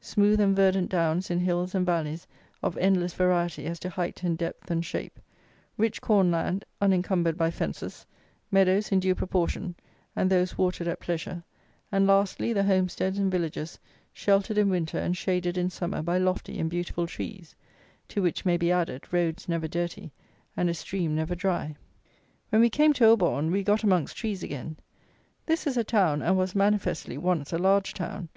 Smooth 0.00 0.40
and 0.40 0.56
verdant 0.56 0.88
downs 0.90 1.30
in 1.30 1.38
hills 1.40 1.74
and 1.74 1.84
valleys 1.84 2.26
of 2.62 2.78
endless 2.78 3.12
variety 3.12 3.66
as 3.66 3.78
to 3.80 3.90
height 3.90 4.22
and 4.22 4.38
depth 4.38 4.70
and 4.70 4.82
shape; 4.82 5.20
rich 5.76 6.00
corn 6.00 6.30
land, 6.30 6.64
unencumbered 6.80 7.36
by 7.36 7.50
fences; 7.50 8.06
meadows 8.50 8.90
in 8.90 9.00
due 9.00 9.14
proportion, 9.14 9.74
and 10.16 10.30
those 10.30 10.56
watered 10.56 10.88
at 10.88 10.98
pleasure; 10.98 11.42
and, 11.92 12.06
lastly, 12.06 12.54
the 12.54 12.62
homesteads, 12.64 13.18
and 13.18 13.30
villages, 13.30 13.78
sheltered 14.14 14.56
in 14.56 14.70
winter 14.70 14.96
and 14.96 15.14
shaded 15.14 15.58
in 15.58 15.68
summer 15.68 16.00
by 16.00 16.16
lofty 16.16 16.58
and 16.58 16.70
beautiful 16.70 17.06
trees; 17.06 17.54
to 18.08 18.22
which 18.22 18.46
may 18.46 18.56
be 18.56 18.72
added, 18.72 19.04
roads 19.12 19.46
never 19.46 19.68
dirty 19.68 20.10
and 20.56 20.70
a 20.70 20.72
stream 20.72 21.14
never 21.14 21.34
dry. 21.34 21.76
When 22.48 22.62
we 22.62 22.70
came 22.70 22.94
to 22.94 23.04
Auborne, 23.10 23.50
we 23.50 23.62
got 23.62 23.82
amongst 23.84 24.16
trees 24.16 24.42
again. 24.42 24.78
This 25.44 25.66
is 25.66 25.76
a 25.76 25.84
town, 25.84 26.22
and 26.22 26.34
was, 26.38 26.54
manifestly, 26.54 27.18
once 27.18 27.52
a 27.52 27.58
large 27.58 27.92
town. 27.92 28.30